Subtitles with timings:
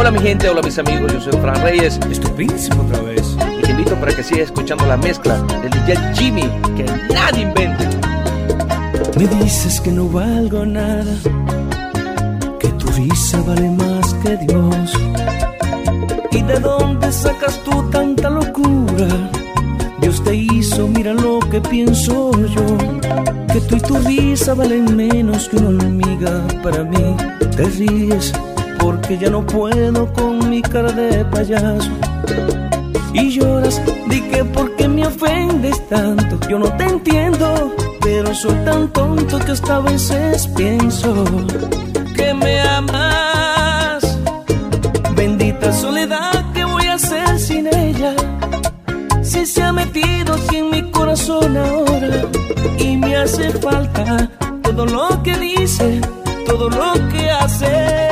[0.00, 2.00] Hola mi gente, hola mis amigos, yo soy Fran Reyes.
[2.10, 3.36] Es tu príncipe otra vez.
[3.58, 7.86] Y te invito para que sigas escuchando la mezcla del DJ Jimmy, que nadie invente.
[9.18, 11.04] Me dices que no valgo nada,
[12.58, 14.94] que tu risa vale más que Dios.
[16.30, 19.06] ¿Y de dónde sacas tú tanta locura?
[20.00, 22.78] Dios te hizo, mira lo que pienso yo.
[23.52, 27.14] Que tú y tu risa valen menos que una hormiga para mí.
[27.54, 28.32] Te ríes
[28.80, 31.90] porque ya no puedo con mi cara de payaso.
[33.12, 36.38] Y lloras, di que porque me ofendes tanto.
[36.48, 41.24] Yo no te entiendo, pero soy tan tonto que hasta a veces pienso
[42.16, 44.18] que me amas.
[45.14, 48.14] Bendita soledad, ¿qué voy a hacer sin ella?
[49.22, 52.24] Si se ha metido aquí en mi corazón ahora
[52.78, 54.30] y me hace falta
[54.62, 56.00] todo lo que dice,
[56.46, 58.09] todo lo que hace.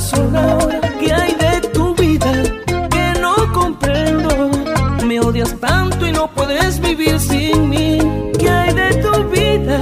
[0.00, 0.80] Corazón ahora.
[0.98, 2.32] ¿Qué hay de tu vida
[2.90, 4.50] que no comprendo?
[5.06, 7.98] Me odias tanto y no puedes vivir sin mí.
[8.38, 9.78] ¿Qué hay de tu vida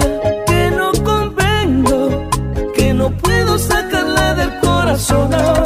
[0.46, 2.28] que no comprendo?
[2.74, 5.57] Que no puedo sacarla del corazón ahora.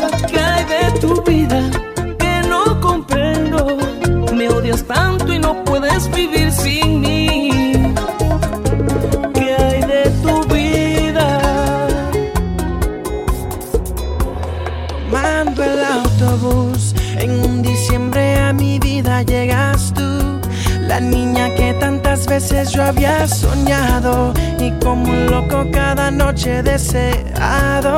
[15.12, 20.40] Mando el autobús, en un diciembre a mi vida llegas tú.
[20.88, 26.62] La niña que tantas veces yo había soñado y como un loco cada noche he
[26.62, 27.94] deseado.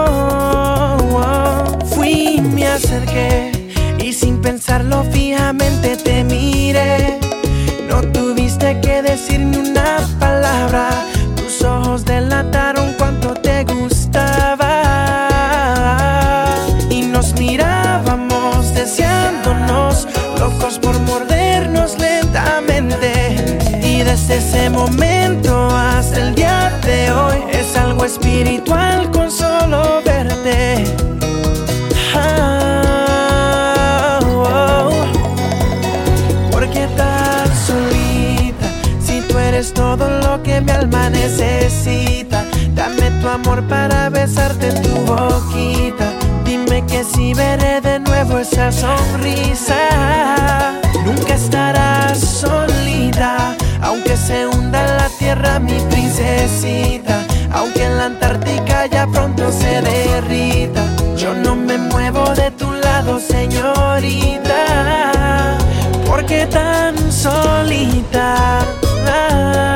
[1.87, 3.53] Fui, me acerqué
[4.01, 7.21] y sin pensarlo fijamente te miré.
[7.89, 10.89] No tuviste que decir ni una palabra,
[11.37, 12.74] tus ojos delataron
[24.27, 30.85] desde ese momento hasta el día de hoy es algo espiritual con solo verte.
[32.15, 33.29] Ah,
[34.23, 34.91] oh.
[36.51, 38.67] ¿Por qué tan solita?
[39.05, 42.47] Si tú eres todo lo que mi alma necesita.
[42.75, 46.11] Dame tu amor para besarte en tu boquita.
[46.47, 49.75] Dime que si veré de nuevo esa sonrisa.
[55.59, 57.25] Mi princesita.
[57.53, 60.83] Aunque en la Antártica ya pronto se derrita.
[61.17, 64.61] Yo no me muevo de tu lado, señorita.
[66.07, 68.61] ¿Por qué tan solita?
[69.07, 69.74] Ah,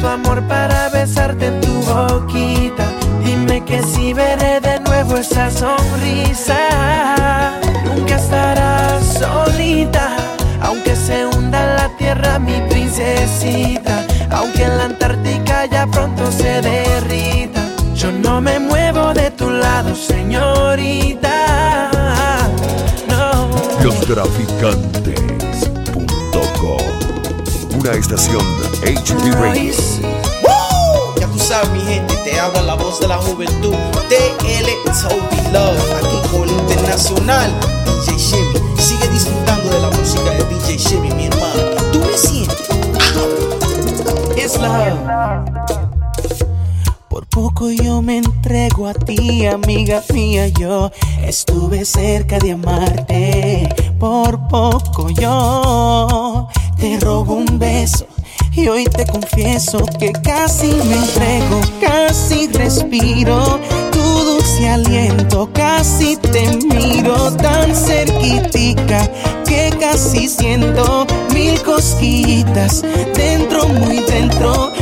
[0.00, 2.84] tu amor para besarte en tu boquita.
[3.24, 6.56] Dime que si veré de nuevo esa sonrisa.
[7.84, 10.16] Nunca estarás solita.
[10.62, 14.04] Aunque se hunda la tierra, mi princesita.
[14.30, 17.60] Aunque en la Antártica ya pronto se derrita.
[17.94, 21.90] Yo no me muevo de tu lado, señorita.
[23.08, 23.48] No.
[27.78, 28.42] Una estación
[28.82, 29.72] HB Radio.
[30.42, 31.14] ¡Woo!
[31.20, 33.72] Ya tú sabes, mi gente, te habla la voz de la juventud.
[34.08, 34.68] TL
[35.00, 37.52] Toby Love, aquí con el internacional
[37.84, 38.80] DJ Shimmy.
[38.80, 41.62] Sigue disfrutando de la música de DJ Shimmy, mi hermano.
[41.92, 42.68] ¿Tú me sientes?
[44.36, 45.44] Es la
[47.08, 50.48] Por poco poco yo me entrego a ti, amiga mía.
[50.48, 50.90] Yo
[51.22, 53.68] estuve cerca de amarte.
[53.98, 56.48] Por poco yo
[56.78, 58.06] te robo un beso.
[58.52, 63.60] Y hoy te confieso que casi me entrego, casi respiro
[63.92, 69.08] tu dulce aliento, casi te miro tan cerquitica
[69.46, 72.82] que casi siento mil cosquillitas
[73.14, 74.72] dentro, muy dentro,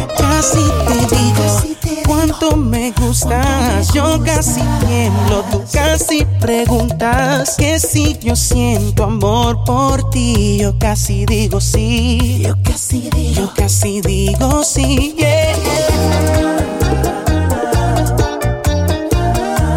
[3.96, 10.58] Yo casi tiemblo, tú casi preguntas que si yo siento amor por ti.
[10.60, 15.16] Yo casi digo sí, yo casi digo, yo casi digo sí.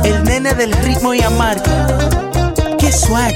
[0.03, 1.87] El nene del ritmo y amarga,
[2.77, 3.35] que swag.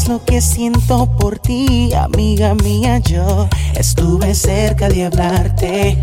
[0.00, 2.98] Ves lo que siento por ti, amiga mía.
[2.98, 6.02] Yo estuve cerca de hablarte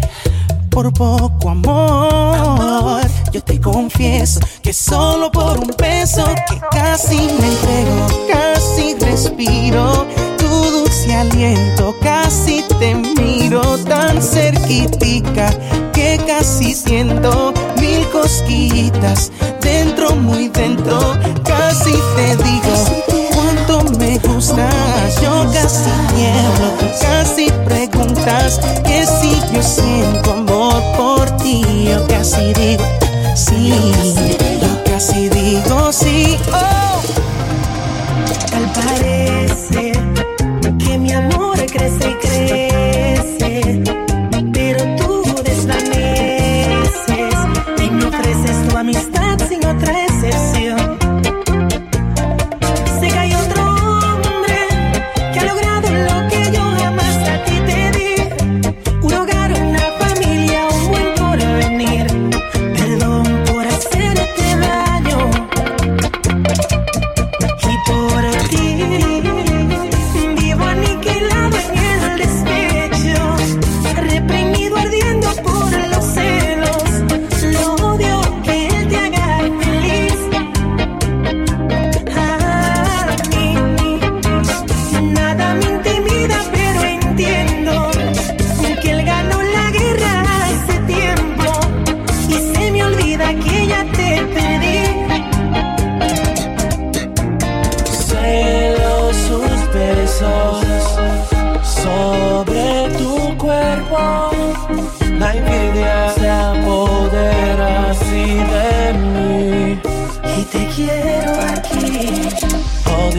[0.69, 3.01] por poco amor.
[3.31, 10.05] Yo te confieso que solo por un beso que casi me entrego, casi respiro
[10.38, 15.49] tu dulce aliento, casi te miro tan cerquitica
[15.94, 20.99] que casi siento mil cosquillitas dentro, muy dentro,
[21.44, 23.16] casi te digo
[24.19, 25.21] gustas.
[25.21, 31.63] Yo casi nieblo, tú casi preguntas que si yo siento amor por ti.
[31.89, 32.83] Yo casi digo
[33.35, 33.73] sí,
[34.61, 36.16] yo casi digo sí.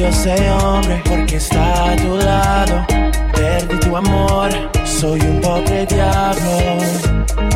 [0.04, 2.86] Ese hombre porque está a tu lado.
[3.34, 4.50] Perdí tu amor,
[4.84, 6.78] soy un pobre diablo.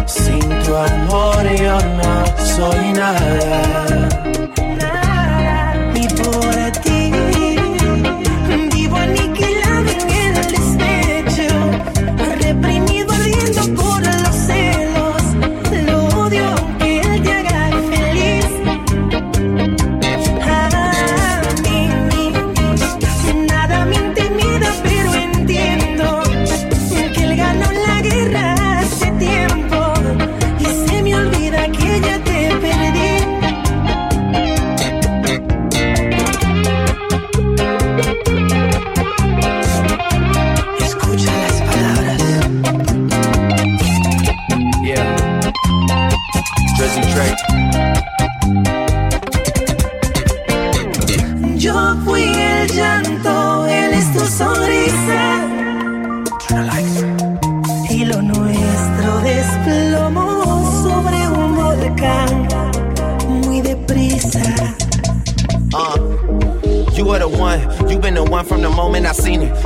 [0.06, 4.31] Sin tu amor yo no soy nada.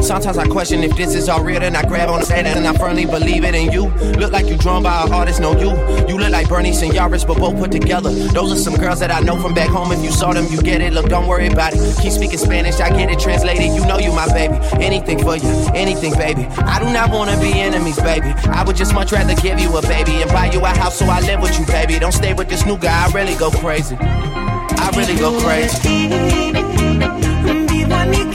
[0.07, 2.67] Sometimes I question if this is all real, then I grab on the head and
[2.67, 3.89] I firmly believe it in you.
[4.19, 5.71] Look like you drawn by an artist, know you.
[6.09, 8.11] You look like Bernie and Yaris, but both put together.
[8.11, 9.91] Those are some girls that I know from back home.
[9.93, 10.93] If you saw them, you get it.
[10.93, 11.99] Look, don't worry about it.
[12.01, 13.75] Keep speaking Spanish, I get it translated.
[13.75, 14.55] You know you my baby.
[14.83, 16.47] Anything for you, anything, baby.
[16.59, 18.29] I do not wanna be enemies, baby.
[18.47, 21.07] I would just much rather give you a baby and buy you a house so
[21.07, 21.99] I live with you, baby.
[21.99, 23.97] Don't stay with this new guy, I really go crazy.
[24.01, 26.96] I really go crazy.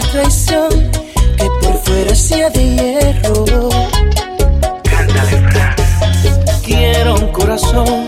[0.00, 0.68] traición
[1.36, 3.68] que por fuera sea de hierro.
[4.82, 5.74] Cántale, Fran.
[6.64, 8.07] Quiero un corazón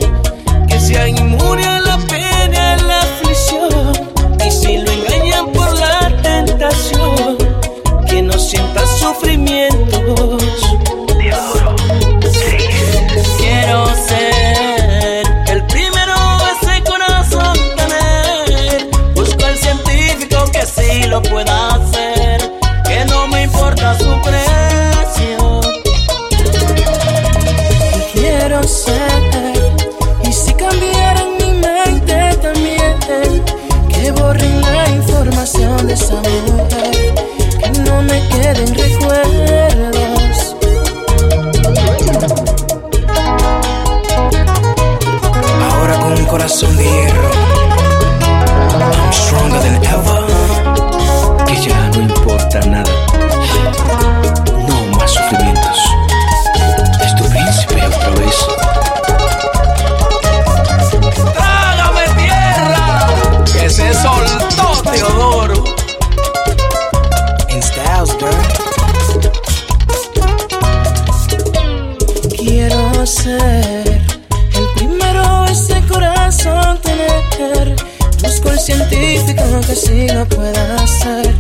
[79.61, 81.35] que sí no pueda hacer,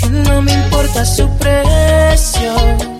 [0.00, 2.99] que no me importa su precio.